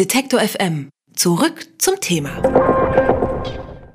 [0.00, 0.88] Detektor FM.
[1.14, 2.30] Zurück zum Thema.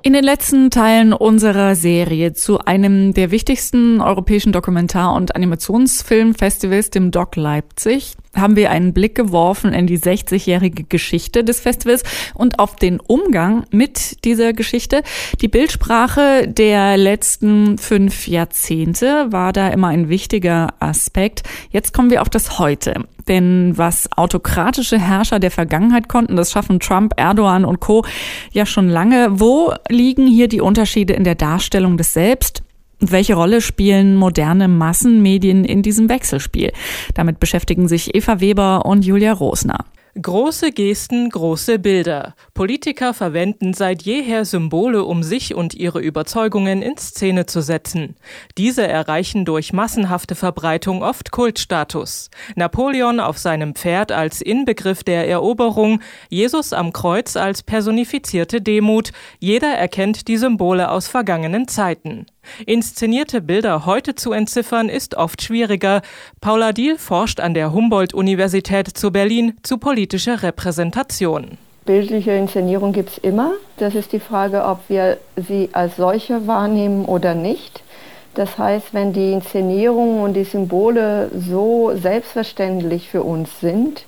[0.03, 7.09] In den letzten Teilen unserer Serie zu einem der wichtigsten europäischen Dokumentar- und Animationsfilmfestivals, dem
[7.09, 12.03] Doc Leipzig, haben wir einen Blick geworfen in die 60-jährige Geschichte des Festivals
[12.33, 15.03] und auf den Umgang mit dieser Geschichte.
[15.41, 21.43] Die Bildsprache der letzten fünf Jahrzehnte war da immer ein wichtiger Aspekt.
[21.71, 23.05] Jetzt kommen wir auf das Heute.
[23.27, 28.05] Denn was autokratische Herrscher der Vergangenheit konnten, das schaffen Trump, Erdogan und Co.
[28.51, 29.39] ja schon lange.
[29.39, 32.64] Wo liegen hier die Unterschiede in der Darstellung des Selbst?
[32.99, 36.71] Welche Rolle spielen moderne Massenmedien in diesem Wechselspiel?
[37.13, 39.85] Damit beschäftigen sich Eva Weber und Julia Rosner.
[40.21, 42.35] Große Gesten, große Bilder.
[42.53, 48.15] Politiker verwenden seit jeher Symbole, um sich und ihre Überzeugungen in Szene zu setzen.
[48.57, 52.29] Diese erreichen durch massenhafte Verbreitung oft Kultstatus.
[52.55, 55.99] Napoleon auf seinem Pferd als Inbegriff der Eroberung,
[56.29, 59.11] Jesus am Kreuz als personifizierte Demut.
[59.39, 62.25] Jeder erkennt die Symbole aus vergangenen Zeiten.
[62.65, 66.01] Inszenierte Bilder heute zu entziffern ist oft schwieriger.
[66.41, 71.57] Paula Diehl forscht an der Humboldt-Universität zu Berlin zu politischer Repräsentation.
[71.85, 73.53] Bildliche Inszenierung gibt es immer.
[73.77, 77.83] Das ist die Frage, ob wir sie als solche wahrnehmen oder nicht.
[78.33, 84.05] Das heißt, wenn die Inszenierungen und die Symbole so selbstverständlich für uns sind,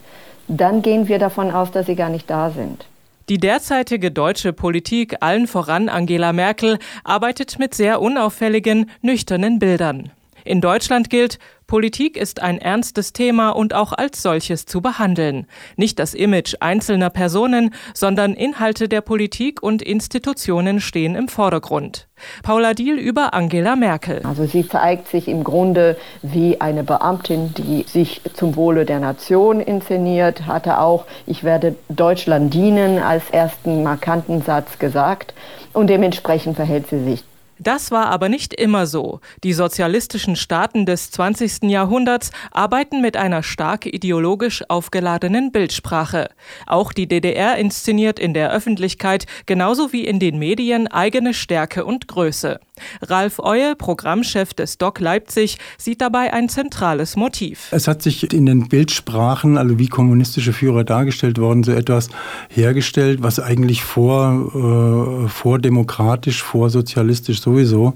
[0.48, 2.86] dann gehen wir davon aus, dass sie gar nicht da sind.
[3.30, 10.12] Die derzeitige deutsche Politik, allen voran Angela Merkel, arbeitet mit sehr unauffälligen, nüchternen Bildern.
[10.48, 15.46] In Deutschland gilt, Politik ist ein ernstes Thema und auch als solches zu behandeln.
[15.76, 22.08] Nicht das Image einzelner Personen, sondern Inhalte der Politik und Institutionen stehen im Vordergrund.
[22.44, 24.22] Paula Diehl über Angela Merkel.
[24.24, 29.60] Also sie zeigt sich im Grunde wie eine Beamtin, die sich zum Wohle der Nation
[29.60, 35.34] inszeniert, hatte auch, ich werde Deutschland dienen als ersten markanten Satz gesagt
[35.74, 37.26] und dementsprechend verhält sie sich.
[37.60, 39.20] Das war aber nicht immer so.
[39.44, 41.64] Die sozialistischen Staaten des 20.
[41.64, 46.30] Jahrhunderts arbeiten mit einer stark ideologisch aufgeladenen Bildsprache.
[46.66, 52.08] Auch die DDR inszeniert in der Öffentlichkeit genauso wie in den Medien eigene Stärke und
[52.08, 52.60] Größe.
[53.02, 57.70] Ralf Eue, Programmchef des DOC Leipzig, sieht dabei ein zentrales Motiv.
[57.72, 62.10] Es hat sich in den Bildsprachen, also wie kommunistische Führer dargestellt worden, so etwas
[62.50, 67.94] hergestellt, was eigentlich vor, äh, vordemokratisch, vorsozialistisch sowieso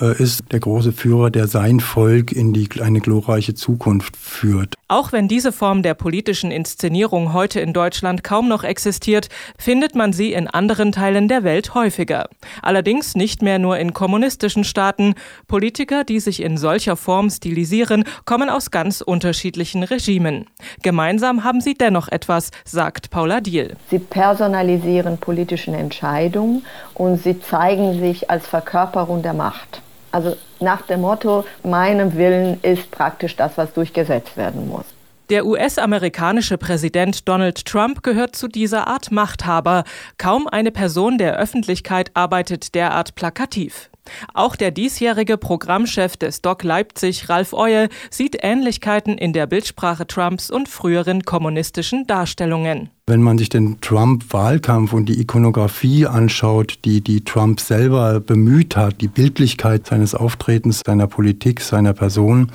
[0.00, 0.44] äh, ist.
[0.52, 4.74] Der große Führer, der sein Volk in die, eine glorreiche Zukunft führt.
[4.88, 10.12] Auch wenn diese Form der politischen Inszenierung heute in Deutschland kaum noch existiert, findet man
[10.12, 12.28] sie in anderen Teilen der Welt häufiger.
[12.62, 15.14] Allerdings nicht mehr nur in kommunistischen Staaten.
[15.48, 20.46] Politiker, die sich in solcher Form stilisieren, kommen aus ganz unterschiedlichen Regimen.
[20.82, 23.76] Gemeinsam haben sie dennoch etwas, sagt Paula Diehl.
[23.90, 26.64] Sie personalisieren politische Entscheidungen
[26.94, 28.85] und sie zeigen sich als Verkörperung
[29.22, 29.82] der Macht.
[30.12, 34.84] Also nach dem Motto, meinem Willen ist praktisch das, was durchgesetzt werden muss.
[35.28, 39.82] Der US-amerikanische Präsident Donald Trump gehört zu dieser Art Machthaber.
[40.18, 43.90] Kaum eine Person der Öffentlichkeit arbeitet derart plakativ.
[44.34, 50.48] Auch der diesjährige Programmchef des Doc Leipzig, Ralf Eue, sieht Ähnlichkeiten in der Bildsprache Trumps
[50.48, 52.90] und früheren kommunistischen Darstellungen.
[53.08, 59.00] Wenn man sich den Trump-Wahlkampf und die Ikonografie anschaut, die, die Trump selber bemüht hat,
[59.00, 62.50] die Bildlichkeit seines Auftretens, seiner Politik, seiner Person,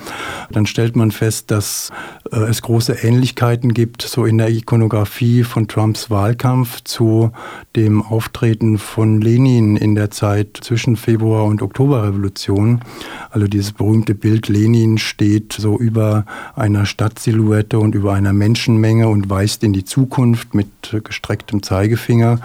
[0.50, 1.90] dann stellt man fest, dass
[2.30, 7.32] äh, es große Ähnlichkeiten gibt, so in der Ikonografie von Trumps Wahlkampf zu
[7.74, 12.82] dem Auftreten von Lenin in der Zeit zwischen Februar und Oktoberrevolution.
[13.30, 19.30] Also dieses berühmte Bild Lenin steht so über einer Stadtsilhouette und über einer Menschenmenge und
[19.30, 22.40] weist in die Zukunft Schrift mit gestrecktem Zeigefinger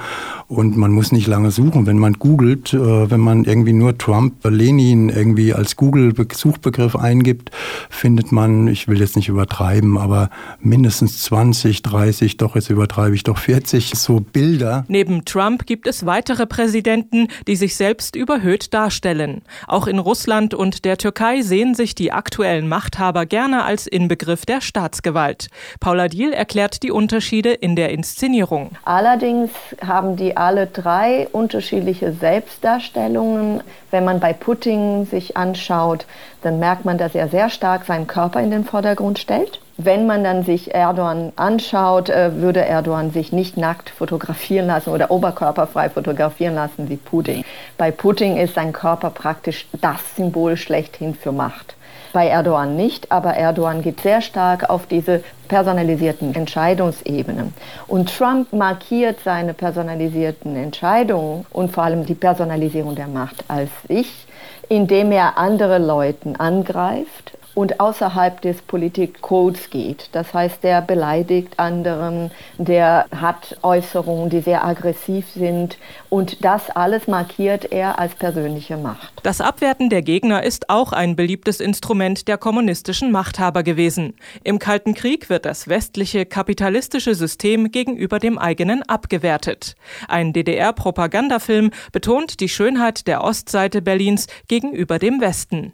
[0.47, 1.85] und man muss nicht lange suchen.
[1.85, 7.51] Wenn man googelt, äh, wenn man irgendwie nur Trump, Lenin irgendwie als Google-Suchbegriff eingibt,
[7.89, 10.29] findet man, ich will jetzt nicht übertreiben, aber
[10.61, 14.85] mindestens 20, 30, doch jetzt übertreibe ich doch 40 so Bilder.
[14.87, 19.41] Neben Trump gibt es weitere Präsidenten, die sich selbst überhöht darstellen.
[19.67, 24.61] Auch in Russland und der Türkei sehen sich die aktuellen Machthaber gerne als Inbegriff der
[24.61, 25.49] Staatsgewalt.
[25.79, 28.71] Paula Diehl erklärt die Unterschiede in der Inszenierung.
[28.85, 29.51] Allerdings
[29.85, 33.61] haben die alle drei unterschiedliche Selbstdarstellungen.
[33.91, 36.05] Wenn man bei Putin sich anschaut,
[36.41, 39.59] dann merkt man, dass er sehr stark seinen Körper in den Vordergrund stellt.
[39.77, 45.11] Wenn man dann sich Erdogan anschaut, äh, würde Erdogan sich nicht nackt fotografieren lassen oder
[45.11, 47.43] oberkörperfrei fotografieren lassen wie Putin.
[47.77, 51.77] Bei Putin ist sein Körper praktisch das Symbol schlechthin für Macht
[52.17, 57.51] bei Erdogan nicht, aber Erdogan geht sehr stark auf diese personalisierten Entscheidungsebene.
[57.87, 64.27] Und Trump markiert seine personalisierten Entscheidungen und vor allem die Personalisierung der Macht als ich,
[64.69, 70.09] indem er andere Leute angreift und außerhalb des Politikcodes geht.
[70.11, 77.07] Das heißt, der beleidigt anderen, der hat Äußerungen, die sehr aggressiv sind und das alles
[77.07, 79.11] markiert er als persönliche Macht.
[79.23, 84.13] Das Abwerten der Gegner ist auch ein beliebtes Instrument der kommunistischen Machthaber gewesen.
[84.43, 89.75] Im Kalten Krieg wird das westliche kapitalistische System gegenüber dem eigenen abgewertet.
[90.07, 95.73] Ein DDR-Propagandafilm betont die Schönheit der Ostseite Berlins gegenüber dem Westen.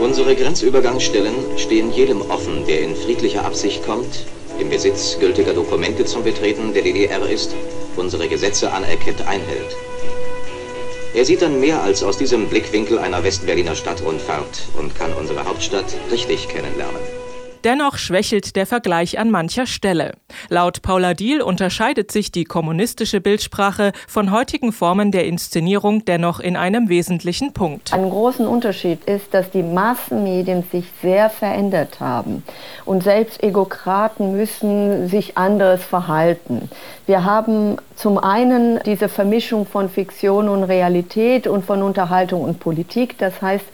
[0.00, 4.26] Unsere Grenzübergangsstellen stehen jedem offen, der in friedlicher Absicht kommt,
[4.60, 7.50] im Besitz gültiger Dokumente zum Betreten der DDR ist,
[7.96, 9.76] unsere Gesetze anerkennt, einhält.
[11.14, 15.86] Er sieht dann mehr als aus diesem Blickwinkel einer Westberliner Stadtrundfahrt und kann unsere Hauptstadt
[16.12, 17.17] richtig kennenlernen.
[17.64, 20.12] Dennoch schwächelt der Vergleich an mancher Stelle.
[20.48, 26.56] Laut Paula Diehl unterscheidet sich die kommunistische Bildsprache von heutigen Formen der Inszenierung dennoch in
[26.56, 27.92] einem wesentlichen Punkt.
[27.92, 32.44] Ein großen Unterschied ist, dass die Massenmedien sich sehr verändert haben
[32.84, 36.70] und selbst Egokraten müssen sich anderes verhalten.
[37.06, 43.18] Wir haben zum einen diese Vermischung von Fiktion und Realität und von Unterhaltung und Politik.
[43.18, 43.64] Das heißt,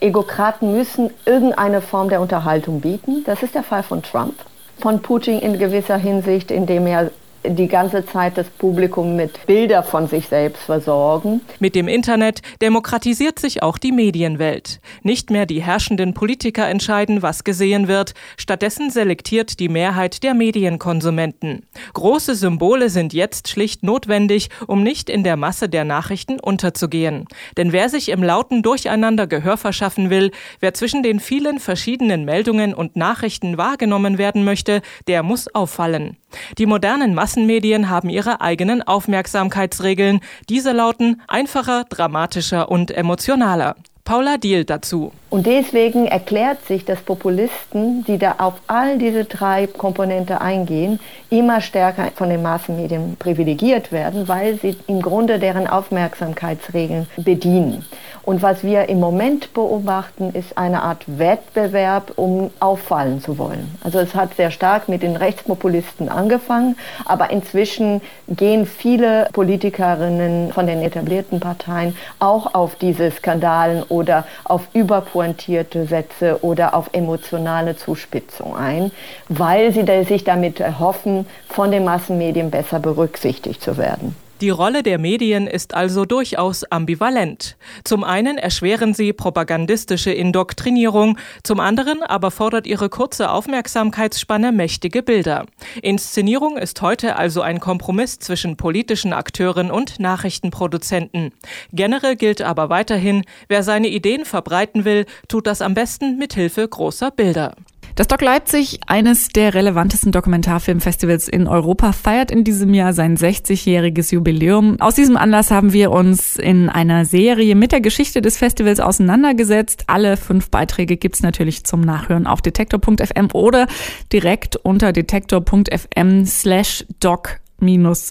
[0.00, 3.24] Egokraten müssen irgendeine Form der Unterhaltung bieten.
[3.24, 4.34] Das ist der Fall von Trump.
[4.78, 7.10] Von Putin in gewisser Hinsicht, indem er
[7.44, 11.40] die ganze Zeit das Publikum mit Bilder von sich selbst versorgen.
[11.58, 14.80] Mit dem Internet demokratisiert sich auch die Medienwelt.
[15.02, 21.66] Nicht mehr die herrschenden Politiker entscheiden, was gesehen wird, stattdessen selektiert die Mehrheit der Medienkonsumenten.
[21.92, 27.26] Große Symbole sind jetzt schlicht notwendig, um nicht in der Masse der Nachrichten unterzugehen.
[27.56, 30.30] Denn wer sich im lauten Durcheinander Gehör verschaffen will,
[30.60, 36.16] wer zwischen den vielen verschiedenen Meldungen und Nachrichten wahrgenommen werden möchte, der muss auffallen.
[36.58, 40.20] Die modernen Massenmedien haben ihre eigenen Aufmerksamkeitsregeln.
[40.48, 43.76] Diese lauten einfacher, dramatischer und emotionaler.
[44.04, 45.12] Paula Diehl dazu.
[45.30, 51.60] Und deswegen erklärt sich, dass Populisten, die da auf all diese drei Komponente eingehen, immer
[51.62, 57.84] stärker von den Massenmedien privilegiert werden, weil sie im Grunde deren Aufmerksamkeitsregeln bedienen.
[58.22, 63.76] Und was wir im Moment beobachten, ist eine Art Wettbewerb, um auffallen zu wollen.
[63.82, 70.66] Also es hat sehr stark mit den Rechtspopulisten angefangen, aber inzwischen gehen viele Politikerinnen von
[70.66, 78.56] den etablierten Parteien auch auf diese Skandalen oder auf überpointierte Sätze oder auf emotionale Zuspitzung
[78.56, 78.90] ein,
[79.28, 84.16] weil sie sich damit erhoffen, von den Massenmedien besser berücksichtigt zu werden.
[84.44, 87.56] Die Rolle der Medien ist also durchaus ambivalent.
[87.82, 95.46] Zum einen erschweren sie propagandistische Indoktrinierung, zum anderen aber fordert ihre kurze Aufmerksamkeitsspanne mächtige Bilder.
[95.80, 101.32] Inszenierung ist heute also ein Kompromiss zwischen politischen Akteuren und Nachrichtenproduzenten.
[101.72, 106.68] Generell gilt aber weiterhin, wer seine Ideen verbreiten will, tut das am besten mit Hilfe
[106.68, 107.54] großer Bilder.
[107.96, 114.12] Das Doc Leipzig, eines der relevantesten Dokumentarfilmfestivals in Europa, feiert in diesem Jahr sein 60-jähriges
[114.12, 114.80] Jubiläum.
[114.80, 119.84] Aus diesem Anlass haben wir uns in einer Serie mit der Geschichte des Festivals auseinandergesetzt.
[119.86, 123.68] Alle fünf Beiträge gibt's natürlich zum Nachhören auf detektor.fm oder
[124.12, 127.38] direkt unter detektor.fm slash doc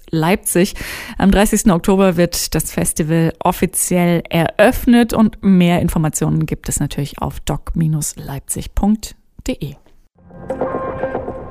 [0.10, 0.76] Leipzig.
[1.18, 1.70] Am 30.
[1.72, 9.76] Oktober wird das Festival offiziell eröffnet und mehr Informationen gibt es natürlich auf doc-leipzig.de.